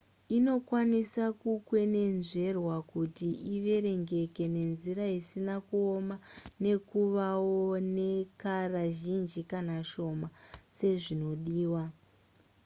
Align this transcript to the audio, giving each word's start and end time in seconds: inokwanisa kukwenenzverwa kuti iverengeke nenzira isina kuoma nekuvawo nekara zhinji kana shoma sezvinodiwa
inokwanisa 0.37 1.23
kukwenenzverwa 1.41 2.77
kuti 2.91 3.27
iverengeke 3.55 4.43
nenzira 4.53 5.05
isina 5.19 5.55
kuoma 5.67 6.15
nekuvawo 6.63 7.61
nekara 7.95 8.83
zhinji 8.99 9.41
kana 9.51 9.75
shoma 9.91 10.27
sezvinodiwa 10.77 11.83